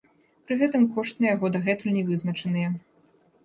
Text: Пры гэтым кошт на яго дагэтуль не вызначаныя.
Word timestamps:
Пры 0.47 0.57
гэтым 0.61 0.87
кошт 0.95 1.21
на 1.21 1.29
яго 1.35 1.53
дагэтуль 1.59 1.95
не 2.01 2.07
вызначаныя. 2.11 2.69